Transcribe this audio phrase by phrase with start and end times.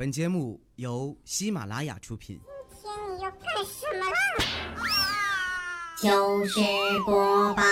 [0.00, 2.40] 本节目由喜马拉雅出品。
[2.72, 4.16] 今天你要干什么啦？
[6.00, 6.58] 糗事
[7.04, 7.62] 播报。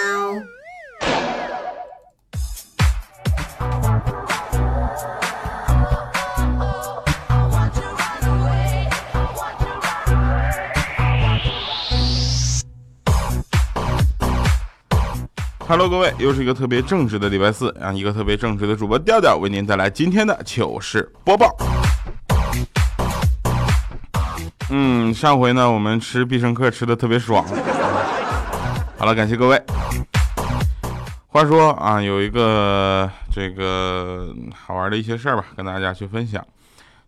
[15.67, 17.97] Hello，各位，又是一个特别正直的礼拜四让！
[17.97, 21.57] 一个特别正直的主播调调为您带来今天的糗事播报。
[24.71, 27.45] 嗯，上回呢，我们吃必胜客吃的特别爽。
[28.99, 29.63] 好了，感谢各位。
[31.29, 36.45] 话说啊，有一个这个好玩的一些事儿吧，跟大家去分享。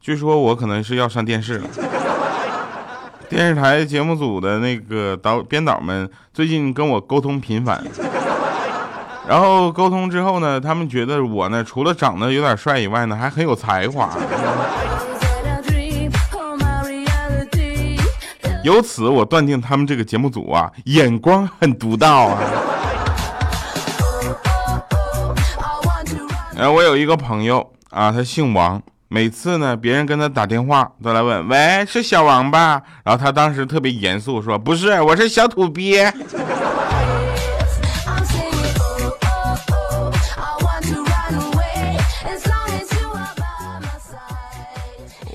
[0.01, 1.69] 据说我可能是要上电视了。
[3.29, 7.85] 电视台节目组的那个导编导们最近跟我沟通频繁。
[9.29, 14.11] 然后沟通之后呢，他们觉得我呢，除了长得有点帅以外呢，还很有才华。
[18.63, 22.39] 由此我断定他们这个节目组啊，眼光很独到啊。
[26.55, 32.83] 然后我有一个朋友啊，他姓王，每次呢，别人跟他打电话都来问，喂，是小王吧？
[33.03, 36.13] 然后他当时特别严肃说，不是，我是小土鳖。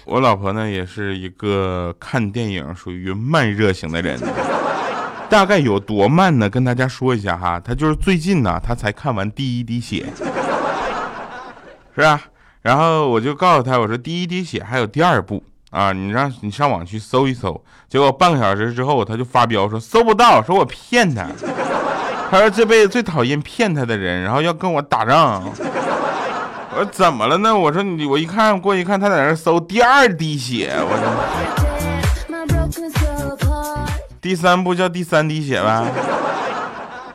[0.05, 4.19] 我老婆呢，也是一个看电影属于慢热型的人，
[5.27, 6.47] 大概有多慢呢？
[6.47, 10.05] 跟大家说一下哈，她就是最近呢，她才看完第一滴血，
[11.95, 12.21] 是吧？
[12.61, 17.59] 然后我就告诉她，我说第一滴血还有第二部啊，你让你上网去搜一搜。
[17.89, 21.25] 结果半个小时之后，她就发飙说搜不到，说我骗她，
[22.29, 25.51] 她说这辈子最讨厌骗她的人，然后要跟我打仗。
[26.77, 27.57] 我说怎么了呢？
[27.57, 30.73] 我说你，我一看过去一看，他在那搜第二滴血。
[30.75, 31.07] 我说
[34.19, 35.89] 第三步叫第三滴血呗，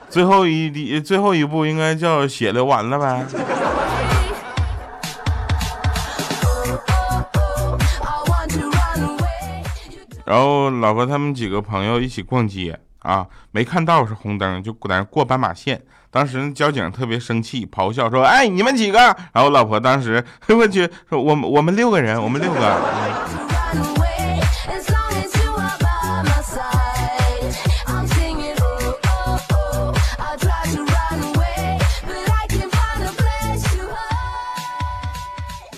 [0.08, 3.26] 最后一滴最后一步应该叫血流完了呗。
[10.24, 15.82] 然后老婆他们几个朋友一起逛街啊，没看到是红灯，就在那过斑马线。
[16.10, 18.98] 当时交警特别生气，咆哮说：“哎，你们几个？”
[19.32, 22.60] 然后我老婆当时 我去说：“我们我们六个人，我们六个。”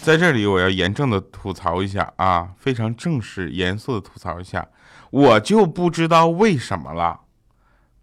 [0.03, 4.67] 在这里我要严正的吐槽一下啊，非常正式严肃的吐槽一下，
[5.11, 7.21] 我就不知道为什么了。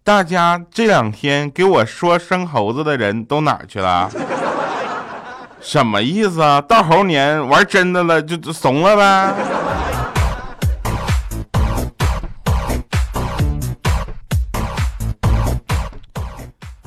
[0.02, 4.10] 大家这两天给我说生猴子的人都哪儿去了？
[5.60, 6.60] 什么意思啊？
[6.60, 9.34] 到猴年玩真的了就怂了呗？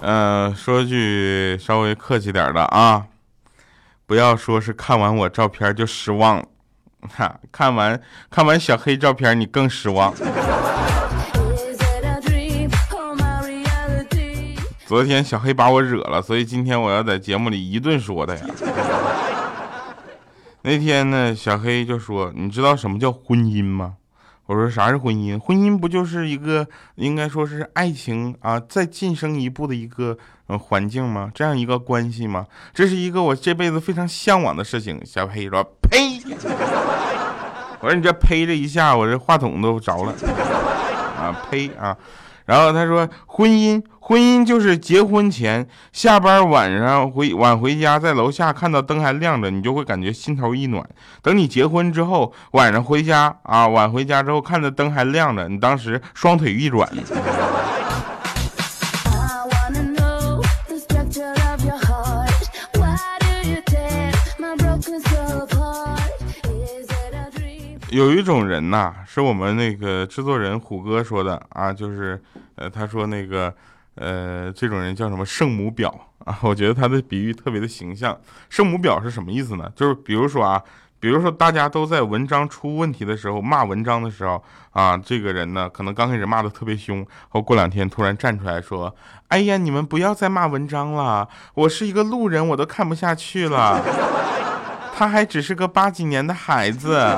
[0.02, 3.06] 嗯，说句稍微客气点的啊，
[4.06, 6.44] 不要说是看完我照片就失望，
[7.16, 10.14] 哈，看完看完小黑照片你更失望。
[14.94, 18.46] 昨天小黑把我惹了，所以今天我要在节目里一顿说他呀。
[20.62, 23.96] 那天呢，小黑就说：“你知道什么叫婚姻吗？”
[24.46, 25.40] 我说：“啥是婚姻？
[25.40, 30.16] 婚姻不就是一个应该说是爱情啊，再晋升一步的一个
[30.46, 31.32] 呃环境吗？
[31.34, 32.46] 这样一个关系吗？
[32.72, 36.20] 这是一个我这辈子非常向往的事情。”小黑说：“呸！”
[37.82, 40.14] 我说：“你这呸这一下，我这话筒都着了
[41.18, 41.36] 啊！
[41.50, 41.98] 呸啊！”
[42.46, 50.88] 然后他说：“婚姻，婚姻就是结婚前下班晚上回晚回家，在楼下看到灯还亮着，你就会感觉心头一暖。
[51.22, 56.90] 等你结婚之后，晚上回家啊，晚回家之后看着灯还亮着，你当时双腿一软。”
[67.94, 72.20] 有一种人呐，是我们那个制作人虎哥说的啊，就是，
[72.56, 73.54] 呃，他说那个，
[73.94, 75.88] 呃，这种人叫什么圣母婊
[76.26, 76.36] 啊？
[76.42, 78.20] 我觉得他的比喻特别的形象。
[78.50, 79.72] 圣母婊是什么意思呢？
[79.76, 80.60] 就是比如说啊，
[81.00, 88.96] 比如说大家都在文章出问题的时候骂文章的时候啊，这个人呢，可能刚开始骂的特别凶，后过两天突然站出来说，
[89.28, 93.80] 哎呀，你们不要再骂文章了，我是一个路人，我都看不下去了，
[94.96, 97.16] 他还只是个八几年的孩子。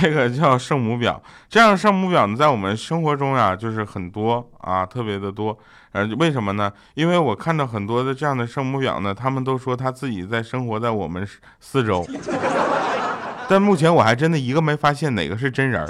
[0.00, 5.56] 这个叫圣母婊，这样圣母婊呢，在我们生活中呀，就是很多啊，特别的多。
[5.92, 6.70] 呃，为什么呢？
[6.94, 11.26] 因为我看到很多的这样的圣母婊呢，他们都说他自己在生活在我们
[11.58, 12.06] 四周，
[13.48, 15.86] 但目前我还真的一个没发现哪个是真人。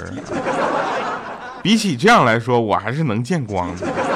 [1.61, 4.06] 比起这样来说，我还是能见光的。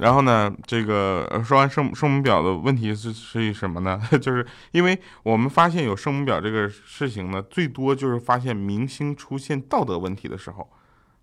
[0.00, 4.00] 然后呢，这个说完圣圣母婊的问题是是什么呢？
[4.20, 10.68] 就是因为我们发现有圣母婊这个事情呢，最多就是发现明星出现道德问题的时候。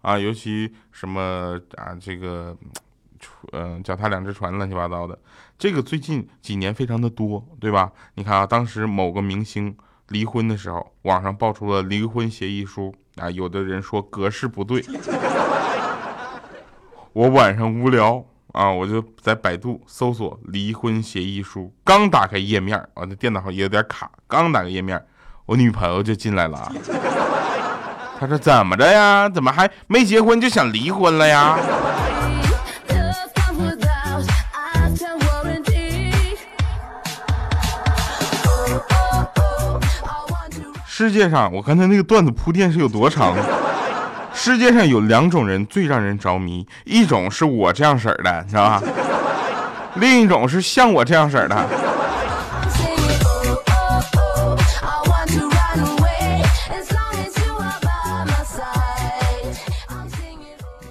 [0.03, 2.55] 啊，尤其什么啊，这个，
[3.51, 5.17] 嗯，脚踏两只船，乱七八糟的，
[5.57, 7.91] 这个最近几年非常的多，对吧？
[8.13, 9.75] 你看啊，当时某个明星
[10.09, 14.85] 离婚的时候，网上爆出了离婚协议书啊，有的人说格式不对。
[17.11, 18.23] 我晚上无聊
[18.57, 24.99] 啊，我就在百度搜索离婚协议书，刚打开页面，我的电脑上也有点卡，刚打开页面，
[25.45, 26.71] 我女朋友就进来了。
[28.19, 29.29] 他说：“怎么着呀？
[29.29, 31.55] 怎么还没结婚就想离婚了呀？”
[40.87, 43.35] 世界上，我刚才那个段子铺垫是有多长？
[44.47, 48.81] 世界上有两种人最让人着迷，一种是我这样式儿的，你知道吧？
[49.95, 51.67] 另一种是像我这样式儿的。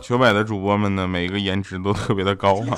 [0.02, 2.76] 九百的主播们呢，每一个颜值都特别的高啊，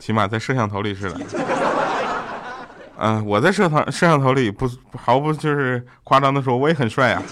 [0.00, 1.20] 起码在摄像头里是的。
[2.98, 4.68] 嗯，我在摄像摄像头里不
[4.98, 7.22] 毫不就是夸张的说，我也很帅啊。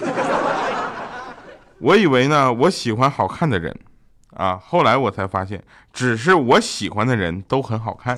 [1.79, 3.77] 我以为呢，我喜欢好看的人
[4.33, 5.61] 啊，后来我才发现，
[5.91, 8.17] 只是我喜欢的人都很好看。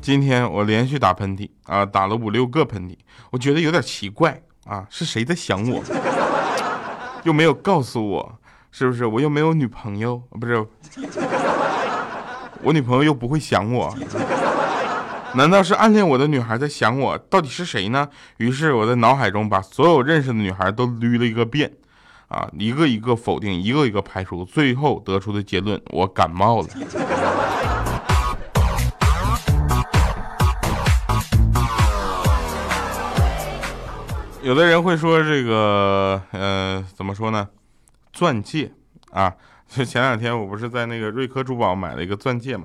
[0.00, 2.96] 今天我连续打喷嚏啊，打了五六个喷嚏，
[3.30, 5.82] 我觉得有点奇怪啊，是谁在想我？
[7.24, 8.38] 又没有告诉我，
[8.72, 9.04] 是不是？
[9.04, 10.66] 我又没有女朋友，不是？
[12.62, 13.94] 我女朋友又不会想我，
[15.34, 17.16] 难道是暗恋我的女孩在想我？
[17.16, 18.08] 到底是谁呢？
[18.38, 21.72] 于是我在脑海中把所有认识的女孩都捋了一个遍，
[22.28, 26.68] 啊，一个一个否定，一个一个排除，最后得出的结论：我感冒了。
[34.42, 37.48] 有的人会说这个，呃，怎么说呢？
[38.12, 38.72] 钻戒
[39.12, 39.32] 啊，
[39.68, 42.64] 就前两天我不是在那个瑞科珠宝买了一个钻戒嘛，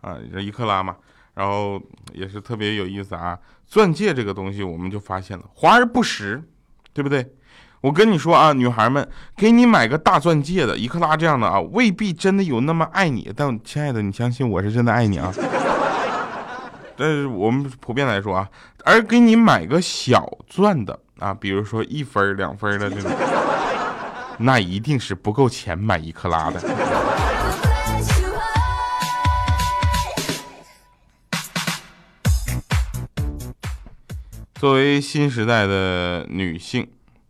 [0.00, 0.96] 啊，一克拉嘛，
[1.38, 1.80] 然后
[2.12, 3.38] 也是特别有意思啊。
[3.64, 6.42] 钻戒这个东西，我们就发现了华而不实，
[6.92, 7.24] 对不对？
[7.80, 13.32] 我跟你说啊，女孩们，给你买个大钻戒的一克拉这样的啊，未必真的有那么爱你。
[13.36, 15.32] 但亲爱的，你相信我是真的爱你啊。
[16.96, 18.48] 但是我们普遍来说啊，
[18.84, 20.98] 而给你买个小钻的。
[21.20, 23.10] 啊，比如说一分两分的这种，
[24.38, 26.60] 那一定是不够钱买一克拉的。
[34.58, 36.84] 作为新时代的女性，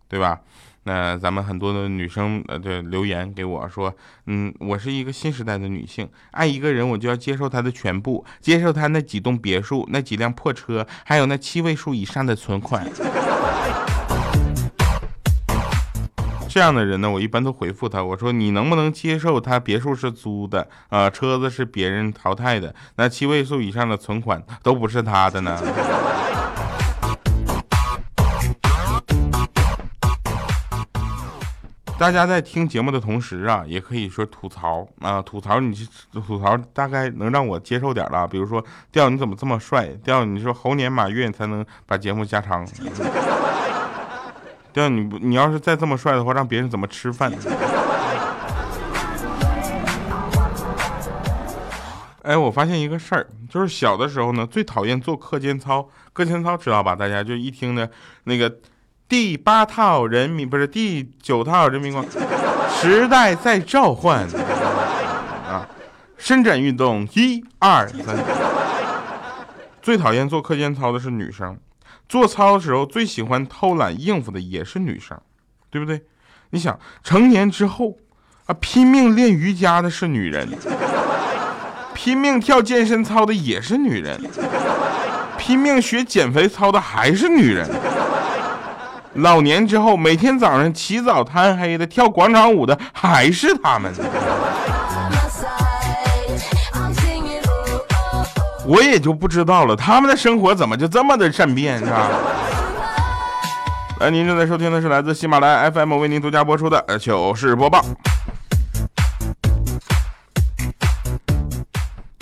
[0.08, 0.40] 对吧？
[0.84, 3.94] 那咱们很多的女生呃，对留言给我说，
[4.24, 12.90] 嗯，我是一个新时代的女性，爱一个人我就要接受他的全部，接受他那几栋别墅、那几辆破车，还有那七位数以上的存款。
[16.48, 25.60] 这样的人呢，我一般都回复他，我说你能不能接受他别墅是租的啊，车子是别人淘汰的，那七位数以上的存款都不是他的呢？
[31.98, 38.24] 大家在听节目的同时啊，也可以说吐槽啊，吐槽你去吐槽大概能让我接受点了。
[38.26, 39.88] 比如说，调你怎么这么帅？
[40.04, 42.64] 调你说猴年马月才能把节目加长。
[44.72, 47.32] 调你不，你要是再这么帅的话，让别人怎么吃饭？
[52.22, 55.88] 哎，我发现一个事儿，就是小的时候呢，最讨厌做课间操。
[56.12, 56.94] 课间操知道吧？
[56.94, 57.88] 大家就一听呢
[58.22, 58.58] 那个。
[59.08, 62.04] 第八套人民不是第九套人民广
[62.78, 64.26] 时代在召唤
[65.48, 65.66] 啊！
[66.18, 68.16] 伸展运动一二三。
[69.80, 71.58] 最讨厌做课间操的是女生，
[72.06, 75.18] 做操的时候最喜欢偷懒应付的也是女生，
[75.70, 76.02] 对不对？
[76.50, 77.96] 你想成年之后
[78.44, 80.46] 啊，拼命练瑜伽的是女人，
[81.94, 84.20] 拼命跳健身操的也是女人，
[85.38, 87.66] 拼命学减肥操的还是女人。
[89.14, 93.92] 老年之后，每天早上起早贪黑的跳广场舞的还是他们。
[98.66, 102.08] 我也就不知道了，他们的生活怎么就这么的善变，是吧？
[104.00, 107.82] 来，您正在收听的是来自喜马拉雅 FM 为您独家播出的糗事播报。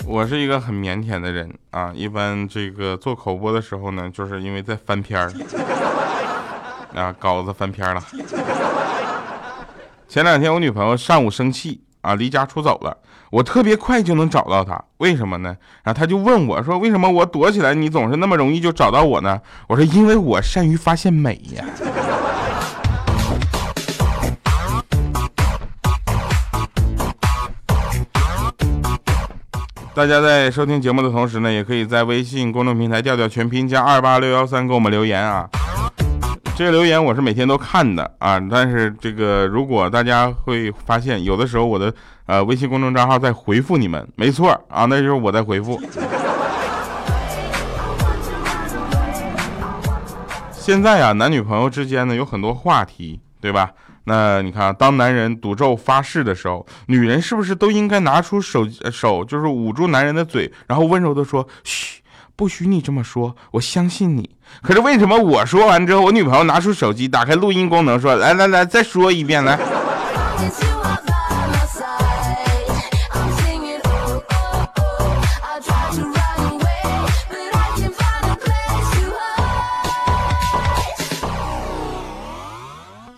[0.05, 5.29] 我是一个很腼腆的人啊，一般这个做口播的时候呢，就是因为在翻篇儿
[6.97, 8.03] 啊，稿子翻篇了。
[10.07, 12.97] 前两天我女朋友上午生气啊，离家出走了，
[13.29, 15.55] 我特别快就能找到她，为什么呢？
[15.83, 19.39] 然后她就问我说，为什么我躲起来，你总是那么容易就找到我呢？
[19.67, 21.63] 我说，因为我善于发现美呀。
[29.93, 35.47] 大家在收听节目的同时呢，也可以在微信公众平台调调全拼加二八六幺三给我们留言啊。
[36.57, 41.93] 这个留言我是每天都看的啊，但是这个如果大家会发现，有的时候我的
[42.25, 45.79] 呃微信公众账号在回复你们，没错啊，那就是我在回复。
[50.51, 53.69] 现在啊，男女朋友之间呢有很多话题，对吧？
[54.05, 62.01] 那你看，当男人赌咒发誓的时候，女人是不是都应该拿出手手，就是捂住男人的嘴，然后温柔的说：“嘘，
[62.37, 64.29] 不许你这么说，我相信你。”
[64.61, 69.57] 可是为什么我说完之后，我女朋友拿出手机，打开录音功能，说：“来来来，再说一遍来。”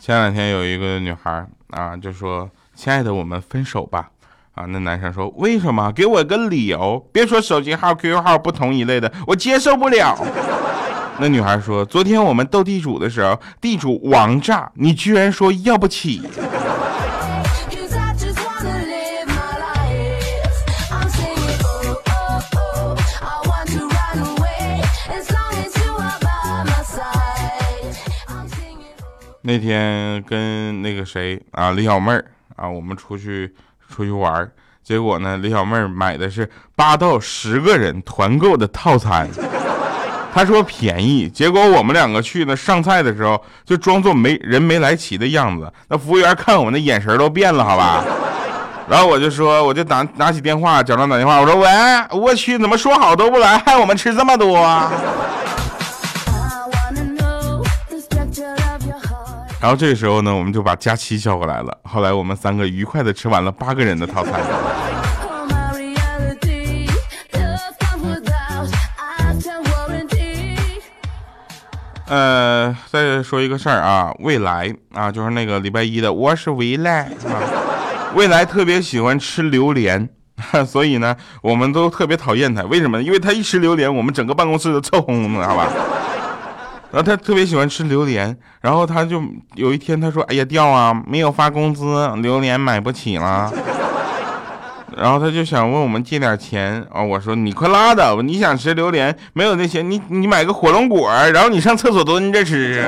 [0.01, 4.09] 前两天有一个女孩啊，就说：“亲爱的，我们分手吧。”
[4.59, 5.89] 啊，那男生说：“为什么？
[5.93, 10.17] 给我个理由，别说手机号、QQ 号不同一类的，我接受不了。”
[11.17, 16.21] 那女孩说：“昨天我们斗地主的时候，地主王炸，你居然说要不起。”
[29.41, 32.25] 那天跟那个谁啊，李小妹儿
[32.57, 33.55] 啊，我们出去
[33.93, 34.49] 出去玩，
[34.83, 39.27] 结果呢，李小妹买的是八到十个人团购的套餐，
[40.33, 48.03] 她说便宜，结果我们两个去呢，上菜的时候就装作没人没来齐的样子，那服务员看我们的眼神都变了，好吧？
[48.87, 51.67] 然后我就说，我就打拿起电话，假装打电话，我说喂，
[52.11, 54.57] 我去，怎么说好都不来，害我们吃这么多。
[54.57, 54.91] 啊
[59.61, 61.77] 然后这个时候呢，我们就把佳期叫过来了。
[61.83, 64.39] 后来我们三个愉快的吃完了八个人的套餐。
[72.07, 77.37] 呃，再说一个事儿啊，未来啊，就是那个礼拜一的，我是未来啊，
[78.15, 80.09] 未来特别喜欢吃榴莲，
[80.65, 82.63] 所以呢，我们都特别讨厌他。
[82.63, 83.03] 为什么？
[83.03, 85.67] 因为他一吃榴莲，我们整个办公室都臭烘烘的，好吧？
[86.91, 89.21] 然后他特别喜欢吃榴莲，然后他就
[89.53, 91.83] 有一天他说：“哎呀，掉啊，没有发工资，
[92.21, 93.51] 榴莲买不起了。
[94.97, 97.01] ”然后他就想问我们借点钱啊。
[97.01, 102.83] 我说：“你快拉倒吧，你想吃榴莲，没有那钱，你你买个火龙果，然后你上厕所蹲着吃。”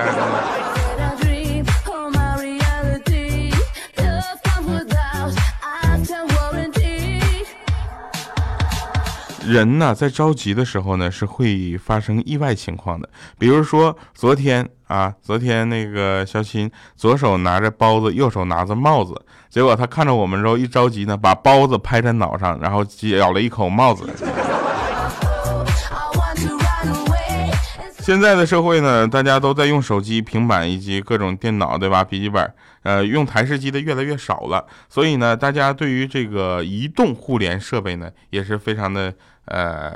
[9.52, 13.10] 人呢，在着急的时候呢，是会发生意外情况的。
[13.38, 19.14] 比如说昨天啊，昨天那个小新左手拿着包子，右手拿着帽子，
[19.50, 22.86] 结果他看着我们之后一着急呢，把包子拍在脑上，然后
[23.20, 24.10] 咬了一口帽子。
[28.00, 32.04] 现在的社会呢，大家都在用手机、平板以及各种电脑，对吧？
[32.04, 32.54] 笔记本，
[32.84, 39.14] 呃，用台式机的越来越少了，所以呢，大家对于这个移动互联设备呢，也是非常的。
[39.52, 39.94] 呃，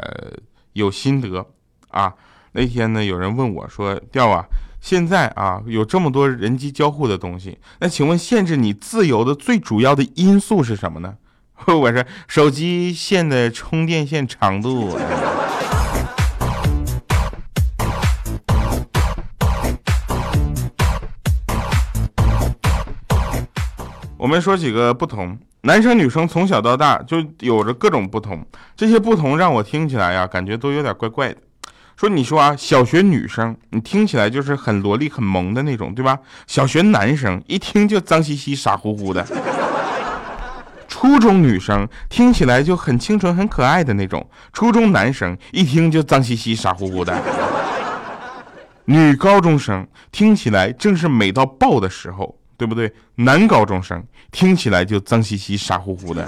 [0.74, 1.46] 有心得
[1.88, 2.14] 啊！
[2.52, 4.46] 那天呢，有人问我说：“调啊，
[4.82, 11.16] 现在啊，有这么多人机交互的东西，那请问限制你自由的最主要的因素是什么呢？”
[11.68, 14.98] 我说：“手机线的充电线长度。”
[24.18, 25.38] 我们说几个不同。
[25.66, 28.46] 男生女生从小到大就有着各种不同，
[28.78, 31.38] 这些不同让我听起来呀，感觉都有点怪怪的。
[31.98, 36.20] 说你说啊，小学女生你听起来就是很萝莉、很萌的那种，对吧？
[36.46, 39.26] 小学男生一听就脏兮兮、傻乎乎的。
[40.88, 47.20] 初中女生听起来就很清纯、很可爱的那种，初中男生一听就脏兮兮、傻乎乎的。
[48.86, 52.38] 女高中生听起来正是美到爆的时候。
[52.58, 52.90] 对不对？
[53.16, 54.02] 男高中生
[54.36, 56.22] 听起来就脏兮兮、傻乎乎的；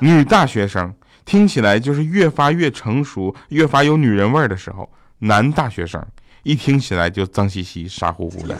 [0.00, 0.92] 女大学生
[1.24, 4.84] 听起来就是越发越成熟、越发有女人味的时候；
[5.20, 6.04] 男大学生
[6.42, 8.56] 一听起来就脏兮兮、傻乎乎的。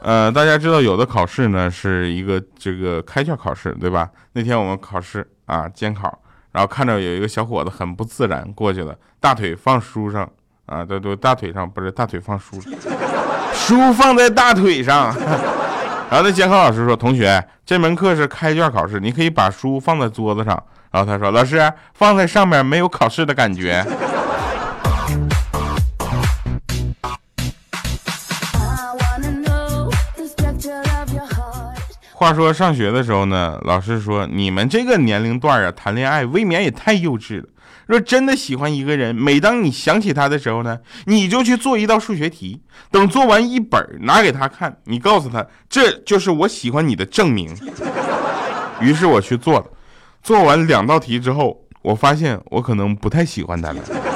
[0.00, 4.08] 呃，大家知道有的考试呢是一个这个开卷考试，对吧？
[4.32, 6.18] 那天我们考试啊，监考，
[6.52, 10.28] 然后看着有一个小伙子很不自然过去了，大腿放书上
[10.66, 12.60] 啊，对对，大腿上不是大腿放书，
[13.52, 15.14] 书放在大腿上。
[16.10, 23.82] 然后那监考老师说：“同学，这门课是开卷考试，你可以把书放在桌子上。”然后他说：“老师，放在上面没有考试的感觉。”
[32.22, 37.48] 话说上学的时候呢，老师说你们这个年龄段啊，谈恋爱未免也太幼稚了。
[37.86, 42.62] 若真的喜欢一个人，每当你想起他的时候呢，你就去做一道数学题，
[42.92, 47.52] 等做完一本拿给他看，你告诉他这就是我喜欢你的证明。
[48.80, 49.66] 于是我去做了，
[50.22, 54.11] 做完两道题之后，我发现我可能不太喜欢他了。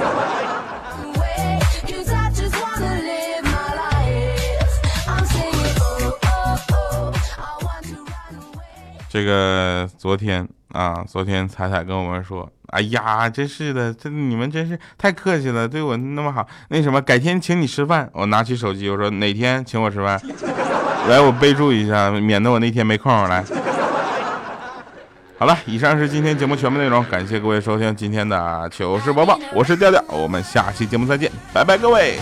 [9.09, 16.47] 这个昨天啊，昨天彩彩跟我们说，哎呀，真是的，这你们真是太客气了，对我那么好。
[16.69, 18.11] 那什么，改天请你吃饭。
[18.13, 20.21] 我拿起手机，我说哪天请我吃饭？
[21.09, 23.45] 来，我备注一下，免得我那天没空来。
[25.39, 32.19] 好了，以上是今天节目全部内容，感谢各位收听今天的糗事播报，我是调调，我们下期节目再见，拜拜，各位。